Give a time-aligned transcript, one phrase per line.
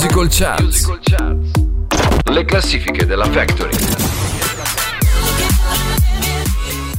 [0.00, 0.86] Musical Charts.
[2.30, 4.07] Le classifiche della Factory.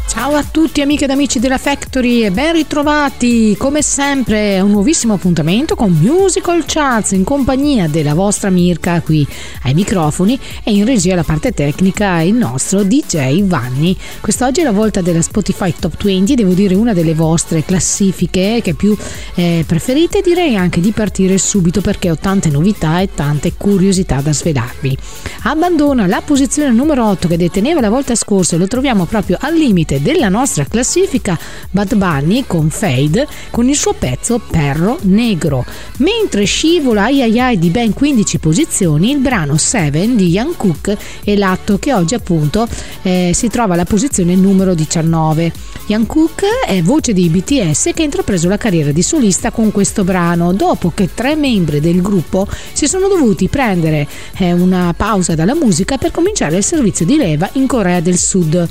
[0.10, 4.72] Ciao a tutti amiche ed amici della Factory e ben ritrovati come sempre a un
[4.72, 9.26] nuovissimo appuntamento con Musical Charts in compagnia della vostra Mirka qui
[9.64, 13.96] ai microfoni e in regia alla parte tecnica il nostro DJ Vanni.
[14.20, 18.74] Quest'oggi è la volta della Spotify Top 20, devo dire una delle vostre classifiche che
[18.74, 18.98] più
[19.36, 24.34] eh, preferite, direi anche di partire subito perché ho tante novità e tante curiosità da
[24.34, 24.98] svelarvi.
[25.44, 29.54] Abbandona la posizione numero 8 che deteneva la volta scorsa e lo troviamo proprio al
[29.54, 31.38] limite della nostra classifica
[31.72, 35.66] Bad Bunny con Fade con il suo pezzo Perro Negro,
[35.98, 40.96] mentre scivola ai ai ai di ben 15 posizioni il brano Seven di Young Cook
[41.24, 42.68] e l'atto che oggi appunto
[43.02, 45.52] eh, si trova alla posizione numero 19.
[45.88, 50.04] Young Cook è voce di BTS che ha intrapreso la carriera di solista con questo
[50.04, 54.08] brano dopo che tre membri del gruppo si sono dovuti prendere
[54.38, 58.70] eh, una pausa dalla musica per cominciare il servizio di leva in Corea del Sud.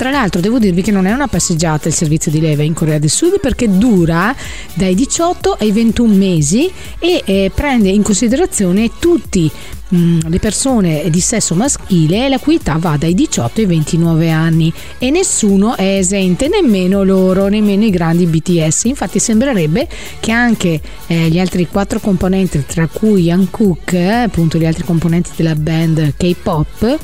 [0.00, 2.98] Tra l'altro devo dirvi che non è una passeggiata il servizio di leva in Corea
[2.98, 4.34] del Sud perché dura
[4.72, 9.50] dai 18 ai 21 mesi e eh, prende in considerazione tutte
[9.94, 14.72] mm, le persone di sesso maschile la cui età va dai 18 ai 29 anni
[14.96, 18.84] e nessuno è esente, nemmeno loro, nemmeno i grandi BTS.
[18.84, 19.86] Infatti sembrerebbe
[20.18, 25.32] che anche eh, gli altri quattro componenti, tra cui Jungkook, eh, appunto gli altri componenti
[25.36, 26.98] della band K-pop,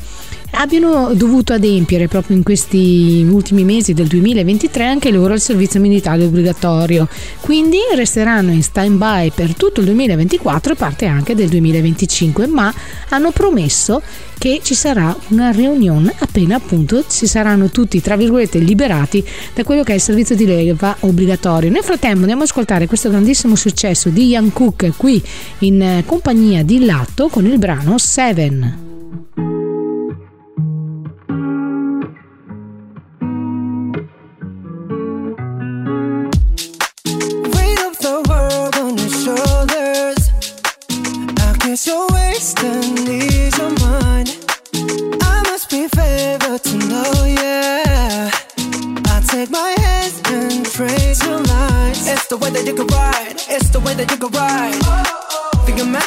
[0.56, 6.24] abbiano dovuto adempiere proprio in questi ultimi mesi del 2023 anche loro al servizio militare
[6.24, 7.08] obbligatorio.
[7.40, 12.72] Quindi resteranno in stand-by per tutto il 2024 e parte anche del 2025, ma
[13.10, 14.02] hanno promesso
[14.38, 19.82] che ci sarà una riunione appena appunto si saranno tutti tra virgolette liberati da quello
[19.82, 21.70] che è il servizio di leva obbligatorio.
[21.70, 25.22] Nel frattempo andiamo ad ascoltare questo grandissimo successo di Ian Cook qui
[25.60, 29.55] in compagnia di Latto con il brano Seven.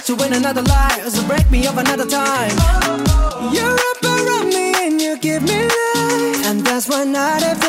[0.09, 2.49] To win another life, so break me up another time.
[3.53, 7.68] You're up around me and you give me life, and that's why night after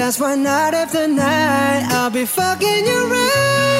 [0.00, 3.79] That's why night after night I'll be fucking you right.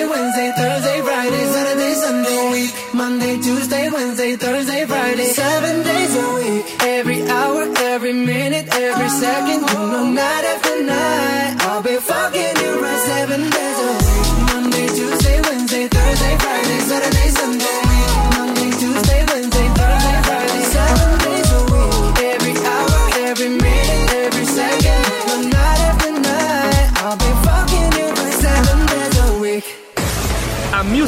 [4.01, 6.65] Wednesday, Thursday, Friday, seven days a week.
[6.81, 10.60] Every hour, every minute, every second, you night after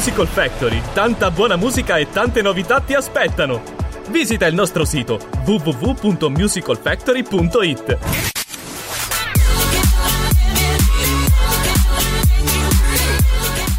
[0.04, 3.62] Musical Factory, tanta buona musica e tante novità ti aspettano.
[4.10, 7.98] Visita il nostro sito www.musicalfactory.it.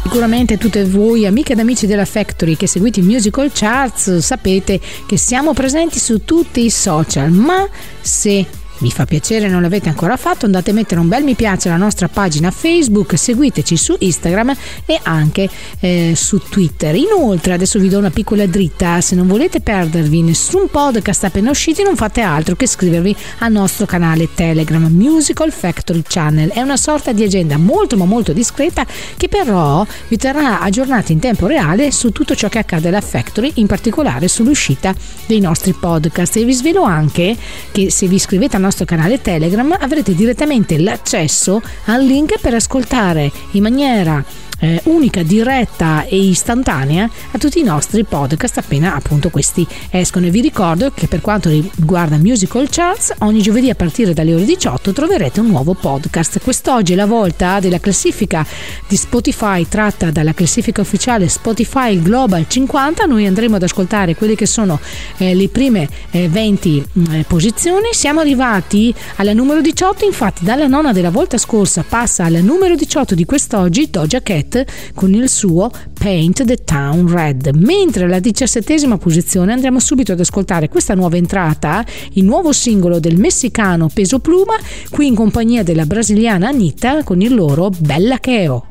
[0.02, 5.16] Sicuramente tutte voi amiche ed amici della Factory che seguite i musical charts sapete che
[5.16, 7.68] siamo presenti su tutti i social, ma
[8.00, 8.44] se
[8.78, 11.78] vi fa piacere non l'avete ancora fatto, andate a mettere un bel mi piace alla
[11.78, 15.48] nostra pagina Facebook, seguiteci su Instagram e anche
[15.80, 16.94] eh, su Twitter.
[16.94, 21.82] Inoltre, adesso vi do una piccola dritta, se non volete perdervi nessun podcast appena usciti,
[21.82, 26.50] non fate altro che iscrivervi al nostro canale Telegram Musical Factory Channel.
[26.50, 28.86] È una sorta di agenda molto ma molto discreta
[29.16, 33.52] che però vi terrà aggiornati in tempo reale su tutto ciò che accade alla Factory,
[33.54, 34.94] in particolare sull'uscita
[35.26, 36.36] dei nostri podcast.
[36.36, 37.36] E vi svelo anche
[37.72, 43.30] che se vi iscrivete al nostro canale Telegram avrete direttamente l'accesso al link per ascoltare
[43.52, 44.24] in maniera
[44.58, 50.26] eh, unica, diretta e istantanea a tutti i nostri podcast appena appunto questi escono.
[50.26, 54.44] E vi ricordo che per quanto riguarda Musical Charts, ogni giovedì a partire dalle ore
[54.44, 56.40] 18 troverete un nuovo podcast.
[56.40, 58.46] Quest'oggi è la volta della classifica
[58.86, 63.04] di Spotify tratta dalla classifica ufficiale Spotify Global 50.
[63.04, 64.80] Noi andremo ad ascoltare quelle che sono
[65.18, 67.88] eh, le prime eh, 20 mm, eh, posizioni.
[67.92, 73.14] Siamo arrivati alla numero 18, infatti dalla nona della volta scorsa passa al numero 18
[73.14, 74.45] di quest'oggi Doja Cat
[74.94, 77.50] con il suo Paint the Town Red.
[77.54, 83.18] Mentre alla diciassettesima posizione andremo subito ad ascoltare questa nuova entrata, il nuovo singolo del
[83.18, 84.56] messicano Peso Pluma,
[84.90, 88.66] qui in compagnia della brasiliana Anita con il loro Bella Cheo.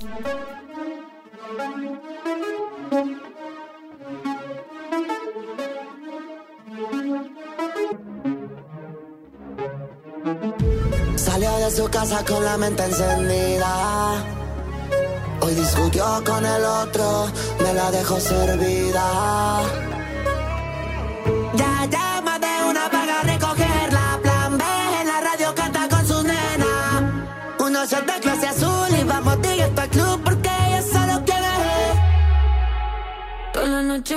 [11.15, 14.44] Salió de su casa con la mente encendida
[15.55, 17.27] discutió con el otro,
[17.61, 19.61] me la dejó servida.
[21.53, 24.19] Ya llama de una paga a recogerla.
[24.21, 24.63] Plan B
[25.01, 27.25] en la radio canta con su nena.
[27.59, 31.45] Uno shot de clase azul y vamos directo al club porque ella solo quiere.
[33.53, 34.15] Toda la noche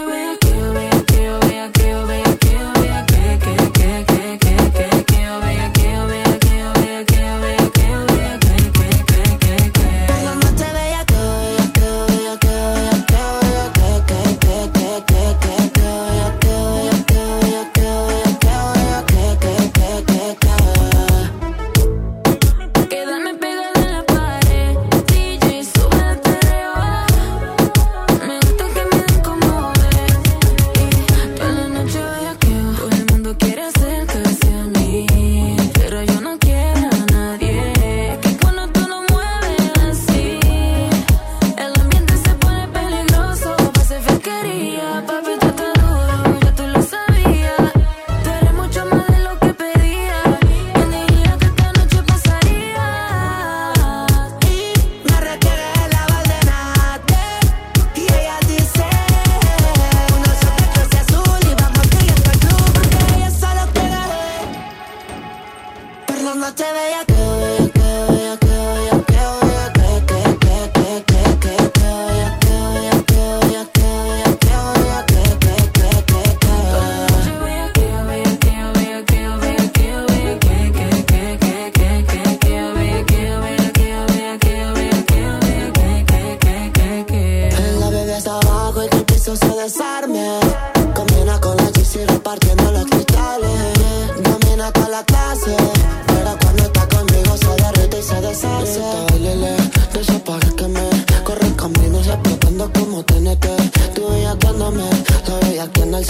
[105.99, 106.05] al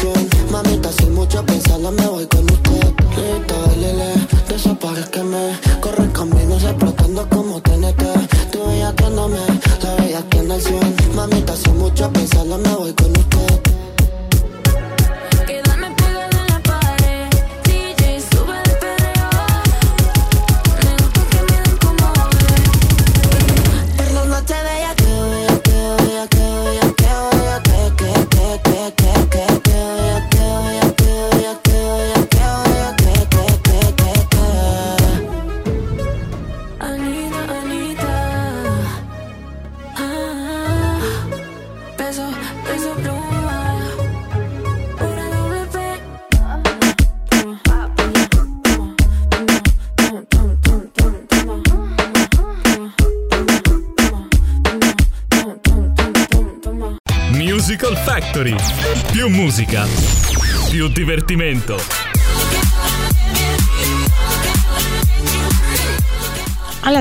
[0.51, 2.95] Mamita, sin mucho pensarla me voy con usted.
[3.17, 4.13] Rita, lele,
[4.47, 5.68] desaparezcame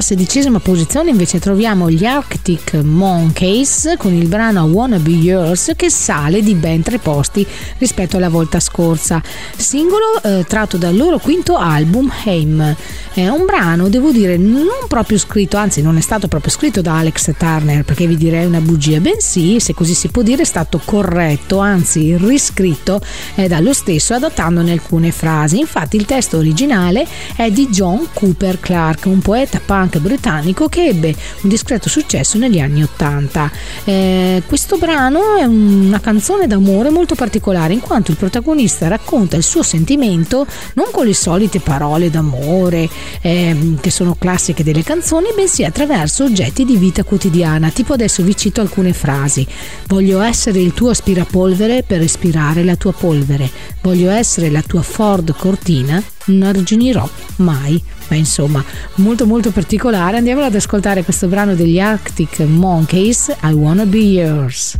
[0.08, 6.42] sedicesima posizione invece troviamo gli Arctic Monkeys con il brano Wanna Be Yours che sale
[6.42, 7.46] di ben tre posti
[7.78, 9.22] rispetto alla volta scorsa.
[9.58, 12.74] Singolo eh, tratto dal loro quinto album Haim.
[13.14, 17.00] È un brano, devo dire, non proprio scritto, anzi non è stato proprio scritto da
[17.00, 20.80] Alex Turner perché vi direi una bugia, bensì, se così si può dire, è stato
[20.86, 23.02] corretto, anzi riscritto
[23.36, 25.60] eh, dallo stesso adattandone alcune frasi.
[25.60, 31.16] Infatti il testo originale è di John Cooper Clark, un poeta punk britannico che ebbe
[31.42, 33.52] un discreto successo negli anni Ottanta.
[33.84, 39.44] Eh, questo brano è una canzone d'amore molto particolare in quanto il protagonista racconta il
[39.44, 42.90] suo sentimento non con le solite parole d'amore
[43.22, 47.70] eh, che sono classiche delle canzoni, bensì attraverso oggetti di vita quotidiana.
[47.70, 49.46] Tipo adesso vi cito alcune frasi.
[49.88, 53.50] Voglio essere il tuo aspirapolvere per respirare la tua polvere.
[53.82, 57.08] Voglio essere la tua Ford Cortina non arginirò
[57.38, 57.82] mai.
[58.10, 58.64] Ma insomma,
[58.96, 60.18] molto molto particolare.
[60.18, 64.80] Andiamo ad ascoltare questo brano degli Arctic Monkeys, I Wanna Be Yours.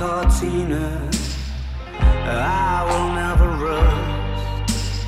[0.00, 1.10] Cortina,
[2.00, 5.04] I will never rust.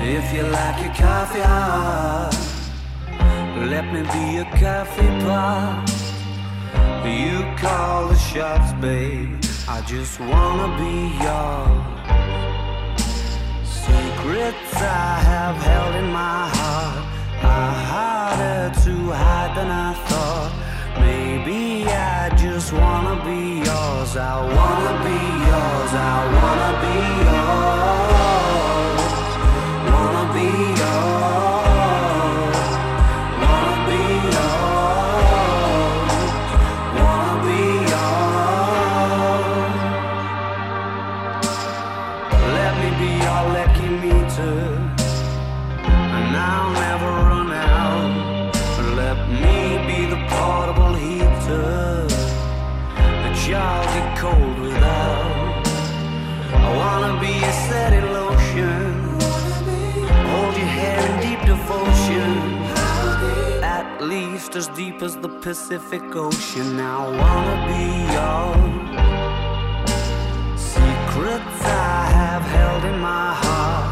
[0.00, 2.32] If you like your coffee hot,
[3.68, 5.84] let me be a coffee pot.
[7.04, 9.44] You call the shots, babe.
[9.68, 11.84] I just wanna be yours.
[13.84, 17.04] Secrets I have held in my heart
[17.44, 17.77] are
[24.20, 25.94] I wanna be yours.
[25.94, 26.37] I
[64.58, 66.80] as deep as the Pacific Ocean.
[66.80, 67.84] I wanna be
[68.16, 68.88] yours.
[70.74, 73.88] Secrets I have held in my heart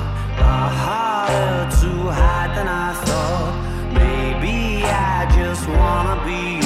[0.52, 3.54] are harder to hide than I thought.
[4.02, 4.56] Maybe
[5.12, 6.65] I just wanna be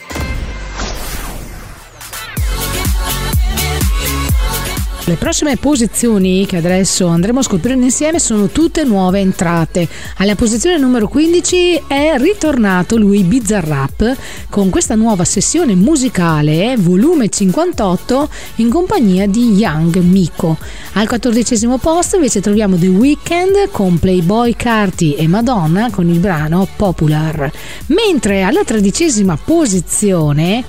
[5.05, 9.87] Le prossime posizioni che adesso andremo a scoprire insieme sono tutte nuove entrate.
[10.17, 14.15] Alla posizione numero 15 è ritornato lui Bizarrap
[14.49, 20.57] con questa nuova sessione musicale, volume 58, in compagnia di Young Miko.
[20.93, 26.67] Al quattordicesimo posto invece troviamo The Weeknd con Playboy Carti e Madonna con il brano
[26.75, 27.51] Popular.
[27.87, 30.63] Mentre alla tredicesima posizione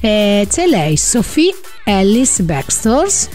[0.00, 3.28] eh, c'è lei, Sophie Ellis Baxters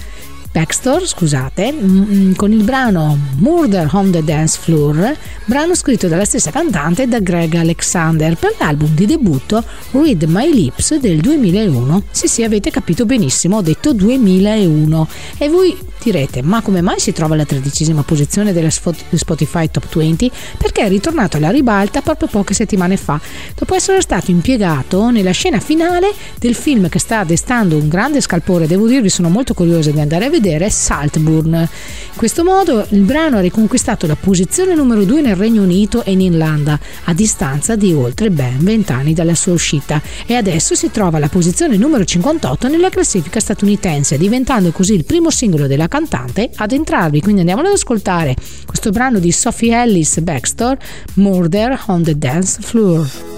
[0.56, 6.24] Baxter, scusate, mm, mm, con il brano Murder on the Dance Floor, brano scritto dalla
[6.24, 12.04] stessa cantante da Greg Alexander per l'album di debutto Read My Lips del 2001.
[12.10, 15.08] Sì, sì, avete capito benissimo, ho detto 2001.
[15.38, 20.32] E voi direte, ma come mai si trova alla tredicesima posizione della Spotify Top 20?
[20.58, 23.20] Perché è ritornato alla ribalta proprio poche settimane fa,
[23.56, 28.68] dopo essere stato impiegato nella scena finale del film che sta destando un grande scalpore,
[28.68, 31.54] devo dirvi sono molto curiosa di andare a vedere, Saltburn.
[31.54, 36.12] In questo modo il brano ha riconquistato la posizione numero 2 nel Regno Unito e
[36.12, 40.92] in Irlanda, a distanza di oltre ben 20 anni dalla sua uscita, e adesso si
[40.92, 46.50] trova alla posizione numero 58 nella classifica statunitense, diventando così il primo singolo della cantante
[46.56, 47.22] ad entrarvi.
[47.22, 48.36] Quindi andiamo ad ascoltare
[48.66, 50.78] questo brano di Sophie Ellis Baxter,
[51.16, 53.35] Murder on the Dance Floor.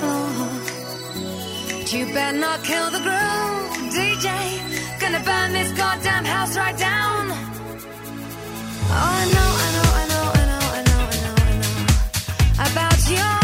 [0.00, 0.28] Floor.
[1.94, 4.28] You better not kill the groove, DJ.
[5.00, 7.24] Gonna burn this goddamn house right down.
[8.96, 12.70] Oh, I know, I know, I know, I know, I know, I know, I know
[12.70, 13.43] about your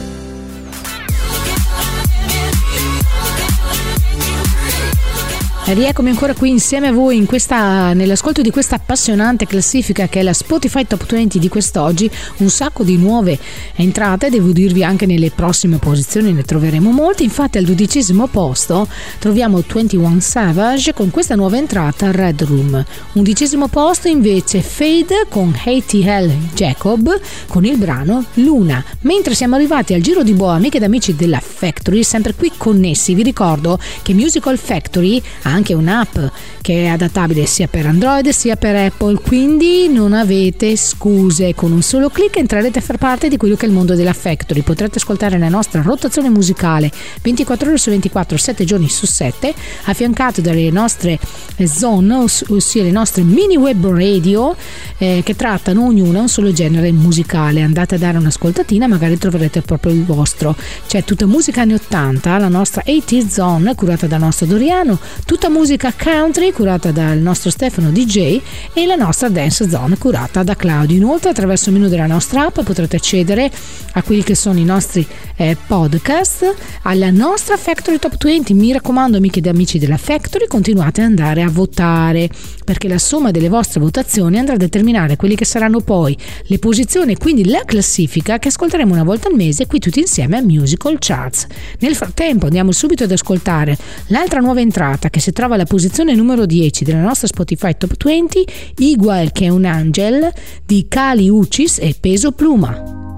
[5.73, 10.23] Rieccomi ancora qui insieme a voi in questa, nell'ascolto di questa appassionante classifica che è
[10.23, 12.11] la Spotify Top 20 di quest'oggi.
[12.37, 13.39] Un sacco di nuove
[13.75, 17.23] entrate, devo dirvi anche nelle prossime posizioni ne troveremo molte.
[17.23, 18.85] Infatti al dodicesimo posto
[19.17, 22.83] troviamo 21 Savage con questa nuova entrata Red Room.
[23.13, 28.83] Undicesimo posto invece Fade con ATL Jacob con il brano Luna.
[29.01, 33.15] Mentre siamo arrivati al giro di boa amiche ed amici della Factory, sempre qui connessi,
[33.15, 36.17] vi ricordo che Musical Factory ha anche un'app
[36.61, 41.53] che è adattabile sia per Android sia per Apple, quindi non avete scuse.
[41.53, 44.13] Con un solo clic entrerete a far parte di quello che è il mondo della
[44.13, 44.61] Factory.
[44.61, 49.53] Potrete ascoltare la nostra rotazione musicale 24 ore su 24, 7 giorni su 7,
[49.85, 51.19] affiancato dalle nostre
[51.65, 54.55] zone, oss- ossia le nostre mini web radio
[54.97, 57.61] eh, che trattano ognuna un solo genere musicale.
[57.61, 60.55] Andate a dare un'ascoltatina, magari troverete proprio il vostro.
[60.87, 64.97] C'è tutta musica anni 80, la nostra 80 Zone curata da nostro Doriano,
[65.41, 68.39] tutta musica country curata dal nostro Stefano DJ
[68.73, 70.95] e la nostra Dance Zone curata da Claudio.
[70.95, 73.49] Inoltre attraverso il menu della nostra app potrete accedere
[73.93, 75.03] a quelli che sono i nostri
[75.37, 78.53] eh, podcast, alla nostra Factory Top 20.
[78.53, 82.29] Mi raccomando amiche ed amici della Factory, continuate ad andare a votare
[82.63, 87.13] perché la somma delle vostre votazioni andrà a determinare quelli che saranno poi le posizioni
[87.13, 90.97] e quindi la classifica che ascolteremo una volta al mese qui tutti insieme a Musical
[90.99, 91.47] Charts.
[91.79, 93.75] Nel frattempo andiamo subito ad ascoltare
[94.07, 98.45] l'altra nuova entrata che si trova alla posizione numero 10 della nostra Spotify Top 20,
[98.77, 100.31] Igual che un angel
[100.65, 103.10] di Kali Uchis e Peso Pluma.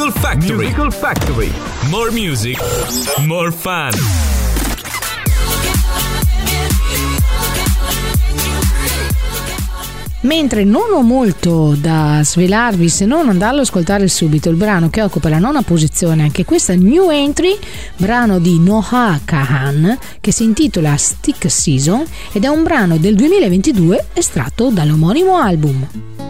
[0.00, 0.56] Musical Factory.
[0.56, 1.52] Musical Factory.
[1.90, 2.58] More music,
[3.26, 3.90] more fun.
[10.22, 15.02] Mentre non ho molto da svelarvi se non andarlo ad ascoltare subito, il brano che
[15.02, 17.58] occupa la nona posizione, anche questa new entry,
[17.98, 24.06] brano di Noah Kahan, che si intitola Stick Season ed è un brano del 2022
[24.14, 26.29] estratto dall'omonimo album.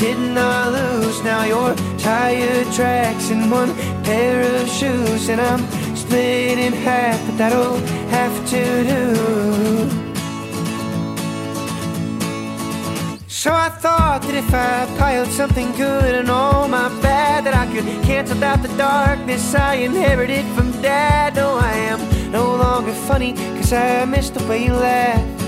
[0.00, 1.22] did not I lose.
[1.22, 5.62] Now your tire tracks in one pair of shoes, and I'm
[5.94, 7.76] split in half, but that'll
[8.08, 8.62] have to
[8.94, 10.10] do.
[13.28, 17.66] So I thought that if I piled something good and all my bad, that I
[17.72, 21.36] could cancel out the darkness I inherited from dad.
[21.36, 25.39] No, I am no longer funny, cause I missed the way you laughed.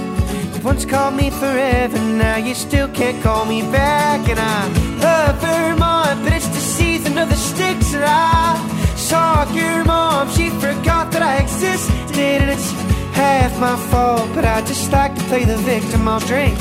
[0.64, 4.28] Once called me forever, now you still can't call me back.
[4.28, 4.68] And I
[5.02, 7.94] love Vermont, but it's the season of the sticks.
[7.94, 8.56] And I
[8.94, 12.16] saw your mom, she forgot that I existed.
[12.16, 12.70] And it's
[13.12, 16.06] half my fault, but I just like to play the victim.
[16.06, 16.56] I'll drink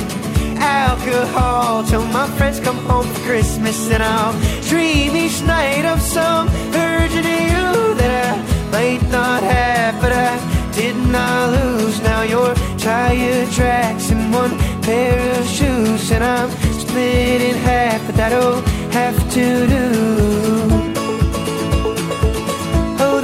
[0.58, 3.92] alcohol till my friends come home for Christmas.
[3.92, 4.34] And I'll
[4.64, 10.95] dream each night of some of you that I might not have, but I did
[10.95, 12.01] not I lose.
[12.01, 18.15] Now your tire tracks in one pair of shoes, and I'm split in half, but
[18.15, 19.86] that'll have to do.
[23.03, 23.21] Oh,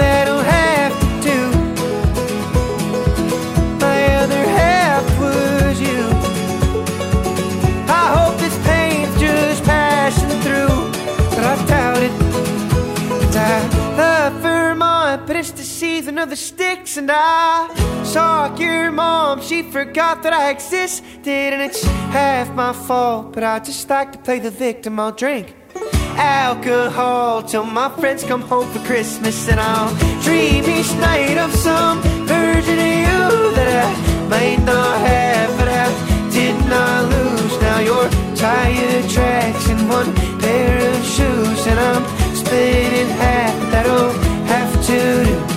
[16.97, 19.39] And I and saw your mom.
[19.41, 24.17] She forgot that I existed, and it's half my fault, but I just like to
[24.17, 24.99] play the victim.
[24.99, 25.53] I'll drink
[26.15, 32.01] alcohol till my friends come home for Christmas, and I'll dream each night of some
[32.25, 33.21] version of you
[33.57, 35.87] that I might not have, but I
[36.31, 37.61] did not lose.
[37.61, 43.71] Now your tire tracks in one pair of shoes, and I'm split in half.
[43.71, 44.11] That'll
[44.47, 45.56] have to do.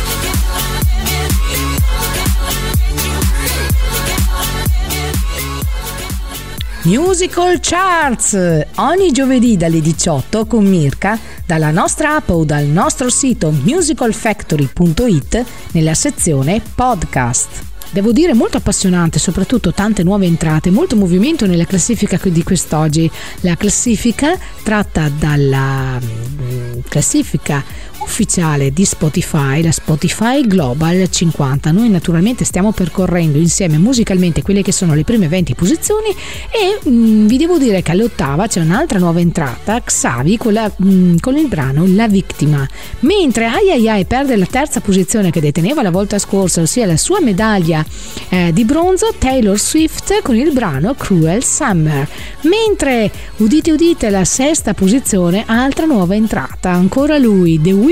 [6.83, 13.51] Musical Charts ogni giovedì dalle 18 con Mirka dalla nostra app o dal nostro sito
[13.51, 17.69] musicalfactory.it nella sezione podcast.
[17.91, 23.11] Devo dire molto appassionante, soprattutto tante nuove entrate, molto movimento nella classifica di quest'oggi.
[23.41, 27.63] La classifica tratta dalla mm, classifica
[28.03, 31.71] ufficiale di Spotify, la Spotify Global 50.
[31.71, 37.27] Noi naturalmente stiamo percorrendo insieme musicalmente quelle che sono le prime 20 posizioni e mm,
[37.27, 41.47] vi devo dire che all'ottava c'è un'altra nuova entrata, Xavi con, la- mm, con il
[41.47, 42.67] brano La Vittima.
[43.01, 46.97] Mentre Ai Ai Ai perde la terza posizione che deteneva la volta scorsa, ossia la
[46.97, 47.85] sua medaglia
[48.29, 52.07] eh, di bronzo, Taylor Swift con il brano Cruel Summer.
[52.41, 57.90] Mentre udite udite la sesta posizione, altra nuova entrata, ancora lui, The Weeknd,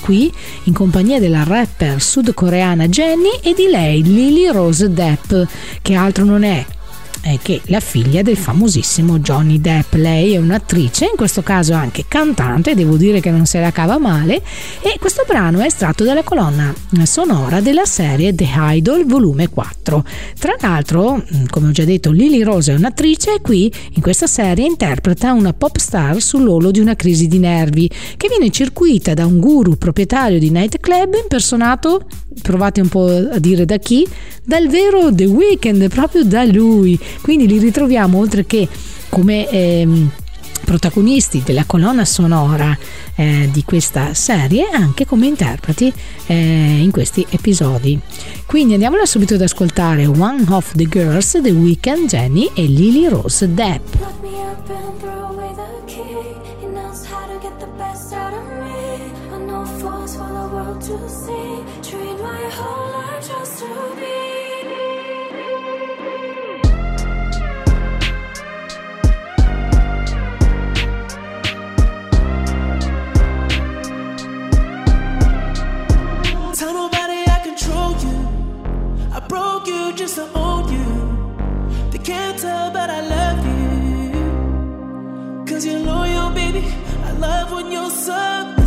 [0.00, 0.32] qui
[0.64, 5.32] in compagnia della rapper sudcoreana Jenny e di lei Lily Rose Depp,
[5.80, 6.64] che altro non è
[7.22, 12.04] è che la figlia del famosissimo Johnny Depp, lei è un'attrice, in questo caso anche
[12.08, 14.42] cantante, devo dire che non se la cava male,
[14.80, 20.04] e questo brano è estratto dalla colonna sonora della serie The Idol volume 4.
[20.36, 24.26] Tra l'altro, mm, come ho già detto, Lily Rose è un'attrice e qui in questa
[24.26, 29.26] serie interpreta una pop star sull'olo di una crisi di nervi che viene circuita da
[29.26, 32.06] un guru proprietario di nightclub impersonato
[32.40, 34.06] provate un po' a dire da chi,
[34.44, 36.98] dal vero The Weeknd, proprio da lui.
[37.20, 38.68] Quindi li ritroviamo oltre che
[39.08, 39.48] come...
[39.48, 40.10] Ehm,
[40.64, 42.76] protagonisti della colonna sonora
[43.16, 45.92] eh, di questa serie anche come interpreti
[46.26, 46.34] eh,
[46.80, 47.98] in questi episodi.
[48.46, 53.52] Quindi andiamola subito ad ascoltare One of the Girls, The Weeknd, Jenny e Lily Rose
[53.52, 53.94] Depp.
[54.00, 54.22] Lock
[79.66, 81.90] you just to own you.
[81.90, 83.54] They can't tell, but I love you.
[85.46, 86.64] Cause you're loyal, baby.
[87.04, 88.61] I love when you're so.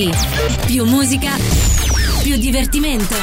[0.00, 0.10] Story.
[0.66, 1.32] Più musica,
[2.22, 3.14] più divertimento.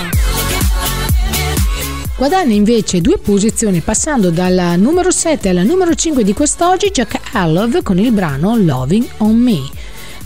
[2.15, 7.81] Guadagna invece due posizioni passando dalla numero 7 alla numero 5 di quest'oggi Jack Harlow
[7.81, 9.76] con il brano Loving on Me.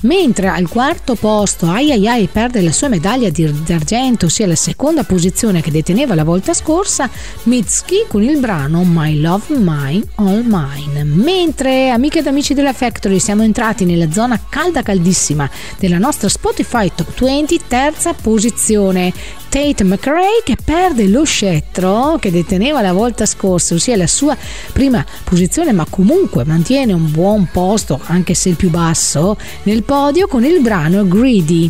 [0.01, 5.03] Mentre al quarto posto Ai Ai Ai perde la sua medaglia d'argento, ossia la seconda
[5.03, 7.07] posizione che deteneva la volta scorsa,
[7.43, 11.03] Mitski con il brano My Love Mine All Mine.
[11.03, 15.47] Mentre amiche ed amici della Factory siamo entrati nella zona calda caldissima
[15.77, 19.13] della nostra Spotify Top 20, terza posizione.
[19.51, 24.33] Tate McRae che perde lo scettro che deteneva la volta scorsa, ossia la sua
[24.71, 30.27] prima posizione, ma comunque mantiene un buon posto, anche se il più basso, nel podio
[30.27, 31.69] con il brano Greedy.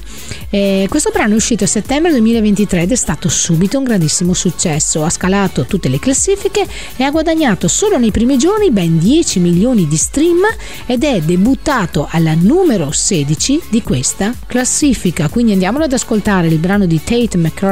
[0.52, 5.04] Eh, questo brano è uscito a settembre 2023 ed è stato subito un grandissimo successo.
[5.04, 6.68] Ha scalato tutte le classifiche
[6.98, 10.42] e ha guadagnato solo nei primi giorni ben 10 milioni di stream
[10.86, 15.30] ed è debuttato alla numero 16 di questa classifica.
[15.30, 17.70] Quindi andiamolo ad ascoltare il brano di Tate McRae,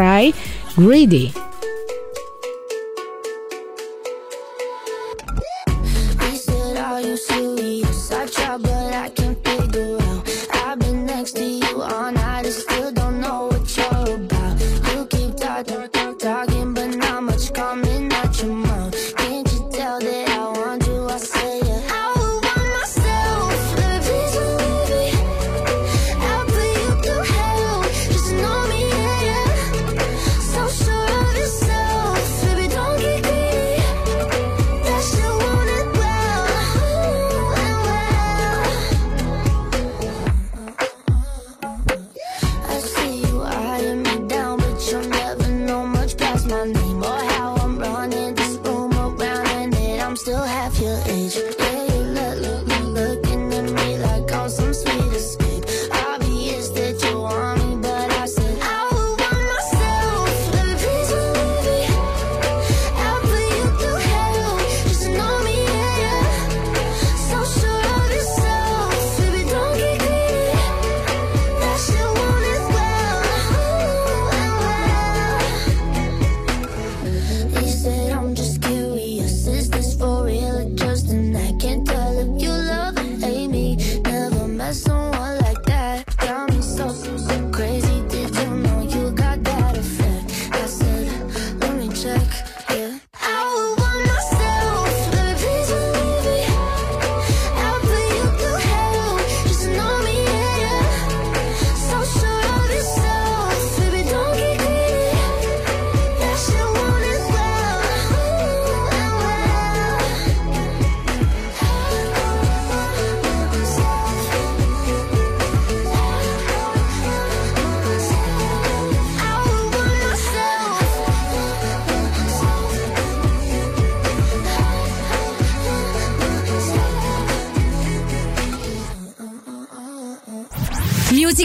[0.76, 1.34] Greedy.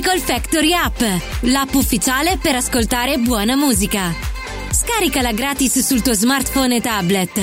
[0.05, 1.01] Musical Factory App,
[1.45, 4.13] l'app ufficiale per ascoltare buona musica.
[4.71, 7.41] Scaricala gratis sul tuo smartphone e tablet.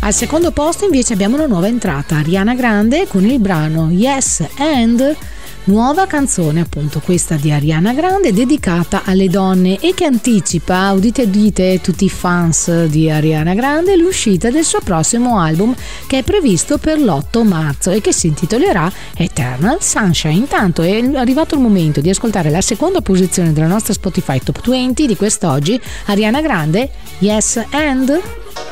[0.00, 5.16] Al secondo posto invece abbiamo una nuova entrata, Ariana Grande con il brano Yes and
[5.66, 11.80] nuova canzone appunto questa di Ariana Grande dedicata alle donne e che anticipa, udite udite
[11.80, 15.74] tutti i fans di Ariana Grande, l'uscita del suo prossimo album
[16.06, 20.34] che è previsto per l'8 marzo e che si intitolerà Eternal Sunshine.
[20.34, 25.06] Intanto è arrivato il momento di ascoltare la seconda posizione della nostra Spotify Top 20
[25.06, 28.65] di quest'oggi, Ariana Grande, Yes and...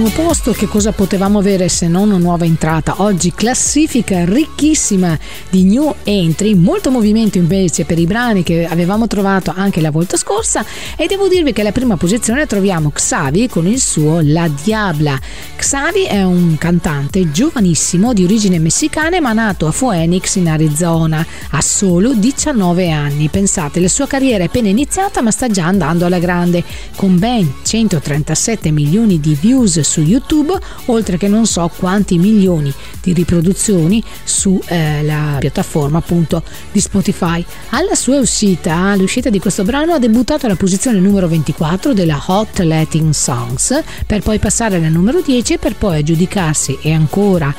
[0.00, 3.02] primo posto che cosa potevamo avere se non una nuova entrata?
[3.02, 5.18] Oggi classifica ricchissima
[5.50, 10.16] di new entry, molto movimento invece per i brani che avevamo trovato anche la volta
[10.16, 10.64] scorsa
[10.96, 15.20] e devo dirvi che alla prima posizione troviamo Xavi con il suo La Diabla.
[15.56, 21.60] Xavi è un cantante giovanissimo di origine messicana ma nato a Phoenix in Arizona, ha
[21.60, 23.28] solo 19 anni.
[23.28, 26.64] Pensate, la sua carriera è appena iniziata ma sta già andando alla grande,
[26.96, 32.72] con ben 137 milioni di views su YouTube, oltre che non so quanti milioni
[33.02, 37.44] di riproduzioni sulla piattaforma appunto di Spotify.
[37.70, 42.60] Alla sua uscita, all'uscita di questo brano, ha debuttato alla posizione numero 24 della Hot
[42.60, 47.52] Latin Songs, per poi passare alla numero 10 e per poi aggiudicarsi e ancora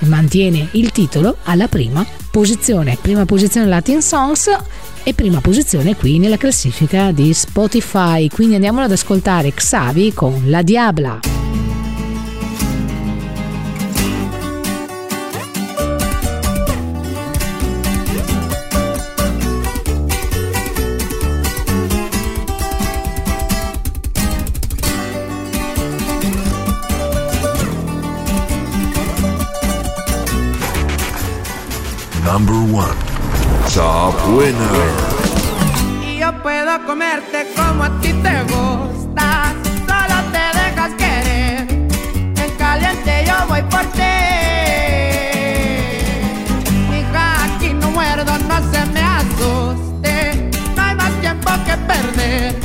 [0.00, 2.98] mantiene il titolo alla prima posizione.
[3.00, 4.48] Prima posizione Latin Songs
[5.02, 8.28] e prima posizione qui nella classifica di Spotify.
[8.28, 11.57] Quindi andiamolo ad ascoltare Xavi con La Diabla.
[34.28, 34.92] Winner.
[36.02, 39.52] Y yo puedo comerte como a ti te gusta.
[39.86, 41.66] Solo te dejas querer.
[42.36, 44.02] En caliente yo voy por ti.
[46.96, 50.50] Hija, aquí no muerdo, no se me asuste.
[50.76, 52.56] No hay más tiempo que perder.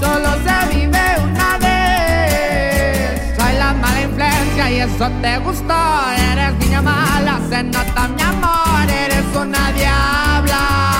[0.00, 3.36] Solo se vive una vez.
[3.38, 6.10] Soy la mala influencia y eso te gustó.
[6.32, 8.90] Eres niña mala, se nota mi amor.
[8.90, 10.91] Eres una diabla.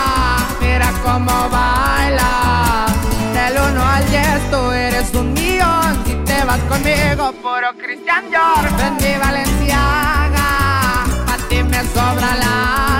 [1.04, 2.86] Cómo baila.
[3.34, 6.04] Del 1 al 10 tú eres un millón.
[6.06, 8.64] Si te vas conmigo, puro Christian Dior.
[8.78, 11.04] Ven mi Valenciaga.
[11.32, 12.91] A ti me sobra lana.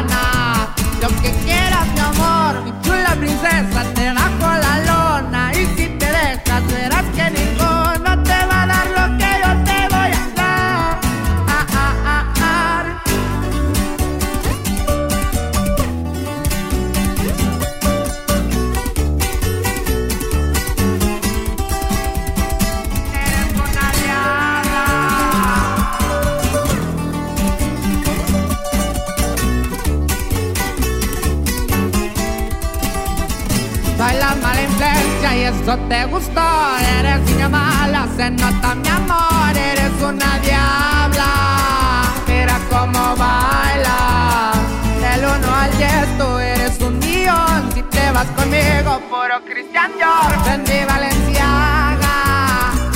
[34.34, 36.42] La mala influencia y eso te gustó.
[36.98, 39.56] Eres niña mala, se nota mi amor.
[39.56, 41.30] Eres una diabla.
[42.26, 44.52] Mira cómo baila.
[45.00, 47.70] Del 1 al 10 tú eres un millón.
[47.74, 50.32] Si te vas conmigo, puro Christian Dior.
[50.44, 52.16] Ven mi Valenciaga.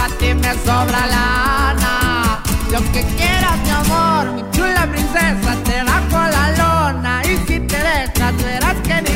[0.05, 2.41] A ti me sobra lana.
[2.72, 4.32] Lo que quieras, mi amor.
[4.37, 7.22] Mi chula princesa, te bajo la lona.
[7.24, 9.16] Y si te dejas, verás que ninguno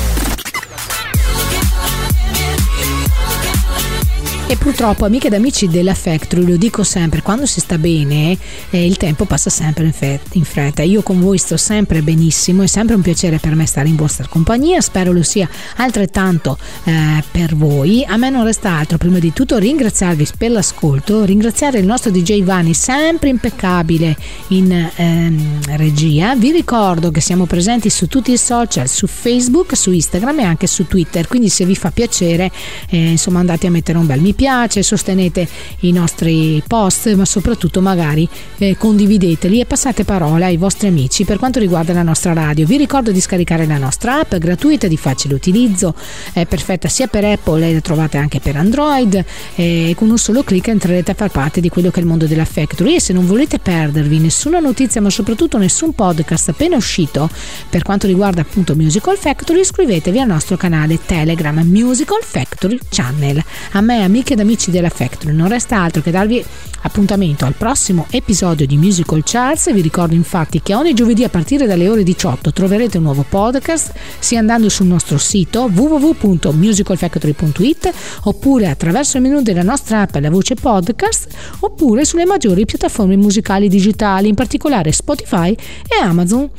[4.51, 8.37] E purtroppo, amiche ed amici della Factory, lo dico sempre, quando si sta bene
[8.71, 9.93] eh, il tempo passa sempre
[10.33, 10.81] in, fretta.
[10.81, 14.27] Io con voi sto sempre benissimo, è sempre un piacere per me stare in vostra
[14.27, 15.47] compagnia, spero lo sia
[15.77, 18.03] altrettanto eh, per voi.
[18.05, 22.43] A me non resta altro, prima di tutto, ringraziarvi per l'ascolto, ringraziare il nostro DJ
[22.43, 24.17] Vani, sempre impeccabile
[24.49, 26.35] in ehm, regia.
[26.35, 30.67] Vi ricordo che siamo presenti su tutti i social, su Facebook, su Instagram e anche
[30.67, 32.51] su Twitter, quindi se vi fa piacere,
[32.89, 34.39] eh, insomma, andate a mettere un bel mi piace,
[34.81, 35.47] sostenete
[35.81, 38.27] i nostri post, ma soprattutto magari
[38.57, 42.65] eh, condivideteli e passate parola ai vostri amici per quanto riguarda la nostra radio.
[42.65, 45.93] Vi ricordo di scaricare la nostra app gratuita di facile utilizzo,
[46.33, 49.23] è perfetta sia per Apple la trovate anche per Android
[49.55, 52.25] e con un solo clic entrerete a far parte di quello che è il mondo
[52.25, 57.29] della Factory e se non volete perdervi nessuna notizia ma soprattutto nessun podcast appena uscito
[57.69, 63.43] per quanto riguarda appunto Musical Factory iscrivetevi al nostro canale Telegram Musical Factory Channel.
[63.71, 65.35] A me amiche ed amici della Factory.
[65.35, 66.43] Non resta altro che darvi
[66.83, 69.71] appuntamento al prossimo episodio di Musical Charts.
[69.73, 73.93] Vi ricordo infatti che ogni giovedì a partire dalle ore 18 troverete un nuovo podcast
[74.19, 77.91] sia andando sul nostro sito www.musicalfactory.it
[78.23, 81.27] oppure attraverso il menu della nostra app la voce podcast
[81.59, 86.49] oppure sulle maggiori piattaforme musicali digitali in particolare Spotify e Amazon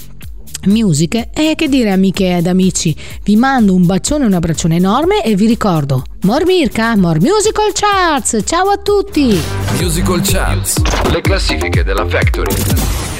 [0.66, 2.94] Music e che dire amiche ed amici
[3.24, 7.72] vi mando un bacione e un abbraccione enorme e vi ricordo More Mirka, More Musical
[7.72, 9.38] Charts ciao a tutti
[9.78, 10.80] Musical Charts.
[11.10, 13.11] Le classifiche della Factory.